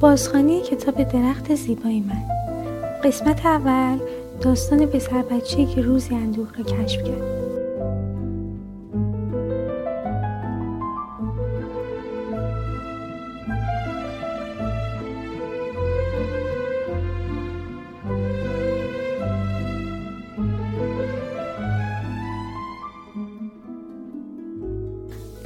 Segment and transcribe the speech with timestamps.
[0.00, 2.22] بازخانی کتاب درخت زیبایی من.
[3.04, 3.98] قسمت اول
[4.40, 7.44] داستان پسر بچه که روزی اندوه را کشف کرد.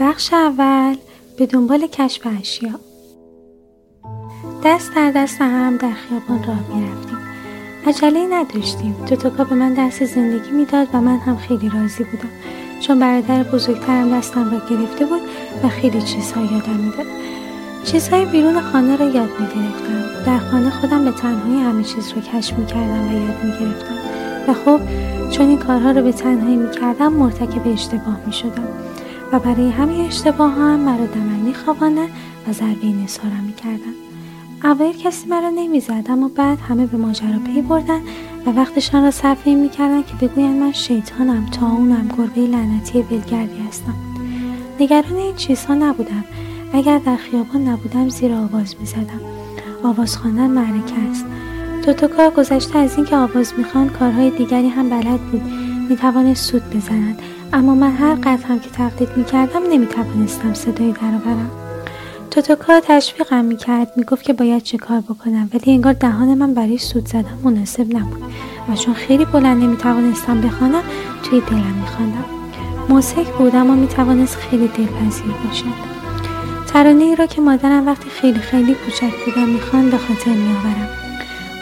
[0.00, 0.96] بخش اول
[1.38, 2.70] به دنبال کشف اشیا
[4.68, 7.18] دست در دست هم در خیابان راه می‌رفتیم.
[7.86, 8.96] عجله نداشتیم.
[9.06, 12.28] توتوکا به من درس زندگی می‌داد و من هم خیلی راضی بودم.
[12.80, 15.20] چون برادر بزرگترم دستم را گرفته بود
[15.64, 17.06] و خیلی چیزها یادم می‌داد.
[17.84, 20.24] چیزهای بیرون خانه را یاد می‌گرفتم.
[20.26, 23.98] در خانه خودم به تنهایی همه چیز رو کشف می‌کردم و یاد می‌گرفتم.
[24.48, 24.80] و خب
[25.30, 28.68] چون این کارها رو به تنهایی می‌کردم مرتکب اشتباه می‌شدم.
[29.32, 32.08] و برای همین اشتباه هم مرا دمن میخواباندن
[32.48, 34.07] و ضربه نسارم می‌کردن.
[34.64, 38.00] اول کسی مرا نمی‌زد اما بعد همه به ماجرا پی بردن
[38.46, 43.62] و وقتشان را صرف این می‌کردن که بگویند من شیطانم تا اونم گربه لعنتی ولگردی
[43.68, 43.94] هستم.
[44.80, 46.24] نگران این چیزها نبودم.
[46.72, 49.20] اگر در خیابان نبودم زیر آواز می‌زدم.
[49.82, 51.24] آواز خواندن معرکه است.
[51.84, 55.42] توتوکا گذشته از اینکه آواز می‌خوان کارهای دیگری هم بلد بود.
[55.88, 57.18] می‌توانست سود بزند.
[57.52, 61.50] اما من هر قدر هم که تقلید می‌کردم نمی‌توانستم صدایی درآورم.
[62.40, 63.92] توتوکا تشویقم می‌کرد.
[63.96, 65.50] می‌گفت که باید چه کار بکنم.
[65.54, 68.22] ولی انگار دهان من برای سود زدن مناسب نبود.
[68.68, 70.82] و چون خیلی بلند نمی‌توانستم بخوانم
[71.22, 72.24] توی دلم میخواندم.
[72.88, 75.64] موسیک بود اما می‌توانست خیلی دلپذیر باشد.
[76.66, 80.88] ترانه ای را که مادرم وقتی خیلی خیلی کوچک بودم می‌خوان به خاطر میآورم.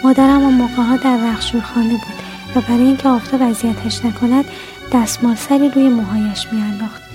[0.05, 2.17] مادرم و موقعها در رخشور خانه بود
[2.57, 4.45] و برای اینکه آفتاب اذیتش نکند
[4.93, 7.06] دستمال سری روی موهایش میانداخت.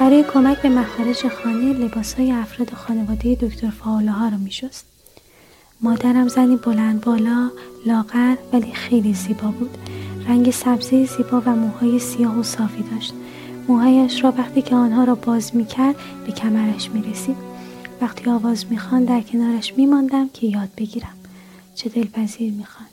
[0.00, 4.86] برای کمک به مخارج خانه لباسهای افراد خانواده دکتر فاوله ها را میشست.
[5.80, 7.50] مادرم زنی بلند بالا
[7.86, 9.78] لاغر ولی خیلی زیبا بود.
[10.28, 13.14] رنگ سبزی زیبا و موهای سیاه و صافی داشت.
[13.68, 15.96] موهایش را وقتی که آنها را باز می‌کرد
[16.26, 17.36] به کمرش می‌رسید.
[18.00, 21.16] وقتی آواز می‌خوان در کنارش میماندم که یاد بگیرم.
[21.74, 22.88] چه دلپذیر می‌خوان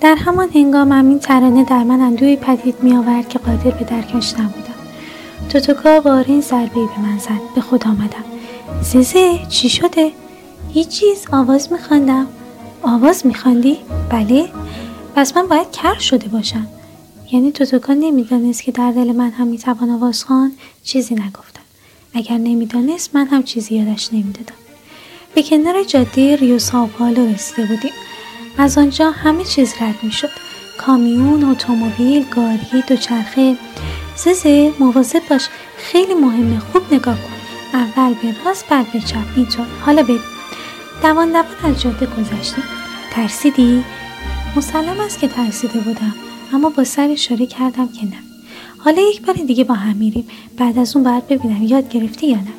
[0.00, 4.34] در همان هنگام این ترانه در من اندوی پدید می آورد که قادر به درکش
[4.34, 4.74] نبودم.
[5.48, 7.40] توتوکا وارین ضربه به من زد.
[7.54, 8.24] به خود آمدم.
[8.82, 10.12] زیزه چی شده؟
[10.72, 11.26] هیچ چیز.
[11.32, 12.26] آواز میخواندم.
[12.82, 13.78] آواز میخواندی؟
[14.10, 14.48] بله.
[15.16, 16.66] پس من باید کر شده باشم.
[17.32, 21.62] یعنی توتوکا نمی‌دانست که در دل من هم می‌توان آواز خوان چیزی نگفتم.
[22.14, 24.54] اگر نمی‌دانست من هم چیزی یادش نمی‌دادم.
[25.34, 27.92] به کنار جاده ریو ساوپالو رسیده بودیم.
[28.58, 30.30] از آنجا همه چیز رد می شد.
[30.78, 33.56] کامیون، اتومبیل، گاری، دوچرخه.
[34.16, 37.78] ززه مواظب باش خیلی مهمه خوب نگاه کن.
[37.78, 39.66] اول به راست بعد به چپ اینطور.
[39.80, 40.20] حالا بریم.
[41.02, 42.64] دوان دوان از جاده گذشتیم.
[43.10, 43.84] ترسیدی؟
[44.56, 46.14] مسلم است که ترسیده بودم
[46.52, 48.18] اما با سر اشاره کردم که نه.
[48.78, 50.28] حالا یک بار دیگه با هم میریم.
[50.56, 52.52] بعد از اون باید ببینم یاد گرفتی یا نه.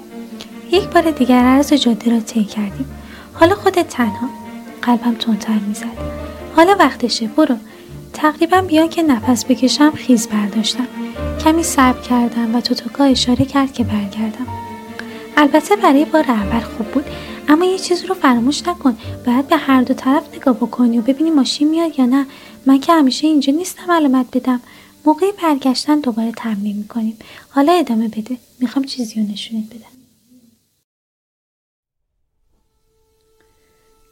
[0.71, 2.89] یک بار دیگر عرض جاده را طی کردیم.
[3.33, 4.29] حالا خودت تنها
[4.81, 5.97] قلبم تندتر می‌زد.
[6.55, 7.55] حالا وقتشه برو.
[8.13, 10.87] تقریبا بیان که نفس بکشم خیز برداشتم.
[11.43, 14.47] کمی صبر کردم و توتوکا اشاره کرد که برگردم.
[15.37, 17.05] البته برای بار اول خوب بود
[17.47, 18.97] اما یه چیز رو فراموش نکن.
[19.25, 22.25] باید به هر دو طرف نگاه بکنی و ببینی ماشین میاد یا نه.
[22.65, 24.61] من که همیشه اینجا نیستم علامت بدم.
[25.05, 27.17] موقع برگشتن دوباره تمرین می‌کنیم.
[27.49, 28.37] حالا ادامه بده.
[28.59, 29.98] می‌خوام چیزی رو نشونت بدم.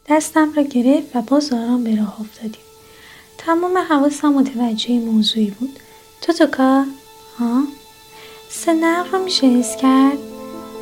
[0.09, 2.61] دستم را گرفت و باز آرام به راه افتادیم.
[3.37, 5.79] تمام حواسم متوجه موضوعی بود.
[6.21, 6.85] تو تو کار؟
[7.39, 7.63] ها؟
[8.49, 10.17] سه نقل رو میشه حس کرد؟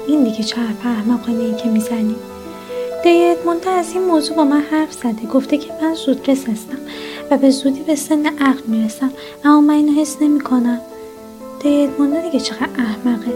[0.08, 2.16] این دیگه چه حرف احمقانه ای که می‌زنی.
[3.04, 5.28] دیت مونده از این موضوع با من حرف زده.
[5.34, 6.78] گفته که من زود رس هستم
[7.32, 9.12] و به زودی به سن عقل می‌رسم.
[9.44, 10.82] اما من اینو حس نمی‌کنم
[11.60, 13.34] دیت مونده دیگه چقدر احمقه.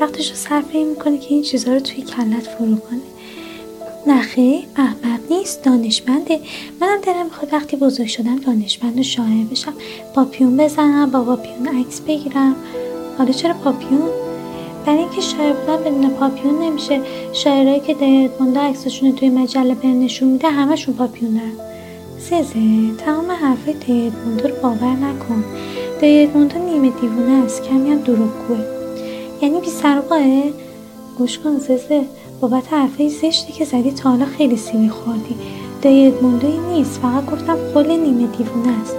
[0.00, 3.00] وقتش رو صرف می‌کنه که این چیزها رو توی کلت فرو کنه.
[4.06, 6.40] نخه احمق نیست دانشمنده.
[6.80, 9.74] منم دلم می‌خواد وقتی بزرگ شدم دانشمند و شاعر بشم.
[10.14, 12.56] پاپیون بزنم با پاپیون عکس بگیرم.
[13.18, 14.08] حالا چرا پاپیون؟
[14.86, 17.00] برای اینکه شاعر بودن بدون پاپیون نمیشه.
[17.32, 21.52] شاعرایی که در مونده عکسشون توی مجله به نشون میده همشون پاپیون دارن
[22.18, 25.44] زیزه تمام حرفای مونده رو باور نکن.
[26.00, 28.58] دایی ادموندو نیمه دیوونه است کمی هم دروغگوه.
[29.42, 30.22] یعنی بی سرقاه
[31.18, 32.04] گوش کن ززه
[32.42, 35.34] بابت حرفای زشتی که زدی تا حالا خیلی سیلی خوردی.
[35.82, 37.00] دایی ادموندوی نیست.
[37.00, 38.96] فقط گفتم خل نیمه دیوونه است.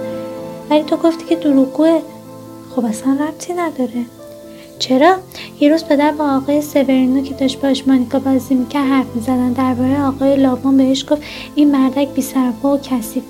[0.70, 2.02] ولی تو گفتی که دروغگوه
[2.76, 4.04] خب اصلا ربطی نداره.
[4.78, 5.16] چرا؟
[5.60, 9.52] یه روز پدر با آقای سورینو که داشت باش مانیکا بازی می‌کرد حرف می‌زدن.
[9.52, 11.22] درباره آقای لابون بهش گفت
[11.54, 12.24] این مردک بی
[12.64, 13.22] و کسی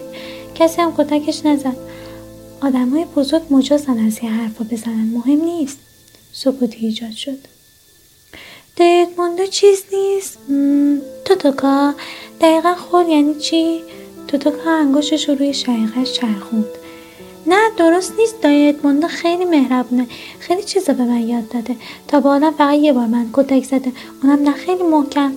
[0.55, 1.77] کسی هم کتکش نزد.
[2.61, 5.11] آدمای بزرگ مجازن از این حرفا بزنن.
[5.15, 5.79] مهم نیست.
[6.33, 7.54] سکوتی ایجاد شد.
[8.81, 10.39] مونده چیز نیست؟
[11.25, 11.95] توتوکا
[12.41, 13.83] دقیقا خود یعنی چی؟
[14.29, 16.65] توتوکا انگشتش رو روی شقیقش چرخوند.
[17.47, 18.43] نه درست نیست.
[18.43, 20.07] دای ادموندو خیلی مهربونه.
[20.41, 21.77] خیلی چیزا به من یاد داده.
[22.09, 23.93] تا بالا فقط یه بار من کتک زده.
[24.23, 25.33] اونم نه خیلی محکم.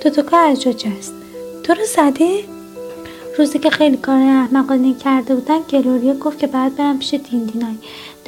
[0.00, 1.12] توتوکا از جا جست.
[1.62, 2.44] تو رو زده
[3.38, 7.74] روزی که خیلی کار احمقانه کرده بودن گلوریا گفت که بعد برم پیش دیندینای.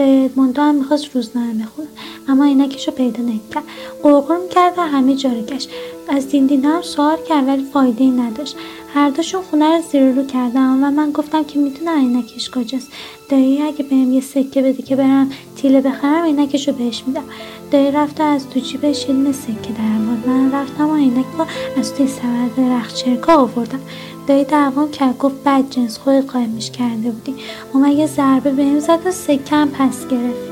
[0.04, 1.88] ادموندو هم می‌خواست روزنامه بخونه.
[2.28, 3.64] اما اینکش رو پیدا نکرد.
[4.02, 5.70] قرقر می‌کرد و همه جا گشت
[6.08, 8.56] از دیندینا هم سوال کرد ولی فایده ای نداشت.
[8.94, 12.88] هر دوشون خونه رو زیر رو کردم و من گفتم که می‌دونه عینکش کجاست.
[13.28, 17.24] دایی اگه بهم یه سکه بده که برم تیله بخرم عینکش رو بهش میدم.
[17.70, 21.46] دایی رفته از تو جیبش یه سکه در من رفتم و عینک رو
[21.78, 23.80] از توی سبد رخچرکا آوردم.
[24.28, 27.34] دایی دعوام کرد گفت بد جنس خود قایمش کرده بودی.
[27.72, 30.48] اومد یه ضربه بهم زد و سکم پس گرفت.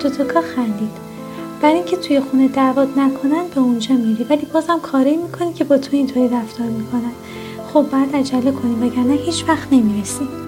[0.00, 1.04] توتوکا خندید.
[1.62, 5.78] برای اینکه توی خونه دعوت نکنن به اونجا میری ولی بازم کاری می‌کنی که با
[5.78, 7.12] تو اینطوری رفتار می‌کنن.
[7.72, 10.43] خب بعد عجله کنیم وگرنه هیچ وقت نمی‌رسیم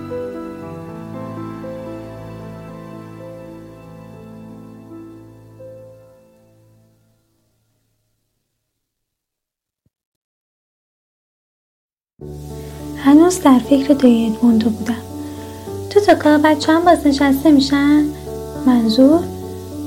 [12.97, 14.95] هنوز در فکر دایی ادموندو بودم.
[15.91, 18.05] تو تا کار بچه هم بازنشسته میشن؟
[18.67, 19.21] منظور؟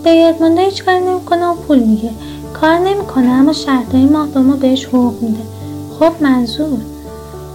[0.05, 2.09] دایی ادموندو هیچ کاری نمی‌کنه و پول میگه
[2.53, 5.43] کار نمی‌کنه اما شهرداری ماه به ما بهش حقوق میده.
[5.99, 6.79] خب منظور؟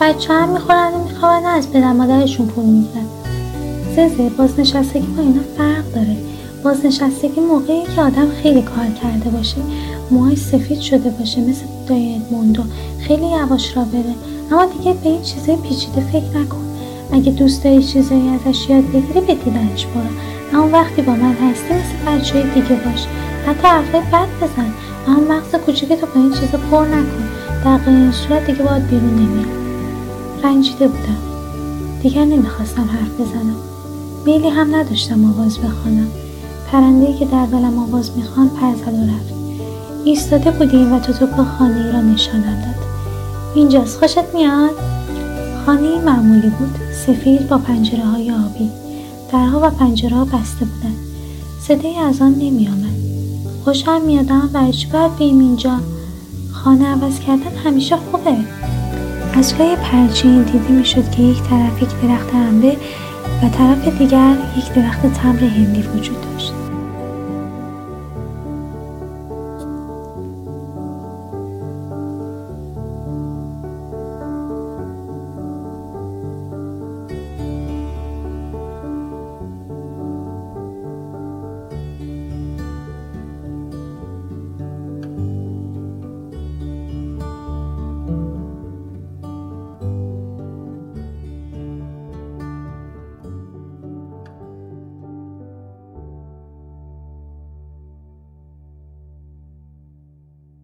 [0.01, 3.07] بچه هم می‌خورن و میخوابن از پدر مادرشون پول می‌گیرن.
[3.97, 6.17] ززه بازنشستگی با اینا فرق داره.
[6.65, 9.57] بازنشستگی موقعی که آدم خیلی کار کرده باشه
[10.11, 12.63] موهای سفید شده باشه مثل دای ادموندو
[13.01, 14.15] خیلی یواش را بره.
[14.53, 16.65] اما دیگه به این چیزای پیچیده فکر نکن.
[17.13, 20.59] اگه دوست داری چیزایی ازش یاد بگیری به دیدنش برو.
[20.59, 23.07] اما وقتی با من هستی مثل بچه دیگه باش.
[23.47, 24.73] حتی حرفای بد بزن.
[25.09, 27.25] اما مغز کوچیک تو با این چیزا پر نکن.
[27.65, 29.47] در این صورت دیگه باید بیرون نمیاد
[30.45, 31.19] رنجیده بودم.
[32.03, 33.57] دیگر نمی‌خواستم حرف بزنم.
[34.27, 36.07] میلی هم نداشتم آواز بخوانم.
[36.73, 39.35] پرندهای که در دلم آواز می‌خوان پر زد و رفت.
[40.05, 42.84] ایستاده بودیم و تو با خانه ای را نشانم داد.
[43.55, 43.99] اینجاست.
[43.99, 44.71] خوشت میاد؟
[45.67, 46.75] خانه معمولی بود.
[47.07, 48.71] سفید با پنجره های آبی.
[49.33, 50.95] درها و پنجره ها بسته بودن.
[51.61, 52.95] صدای از آن نمی آمد
[53.65, 55.77] خوشم میادم چی باید بیم اینجا.
[56.53, 58.37] خانه عوض کردن همیشه خوبه.
[59.35, 62.77] از لای پرچین دیده می‌شد که یک طرف یک درخت انبه
[63.43, 66.34] و طرف دیگر یک درخت تمر هندی وجود داشت.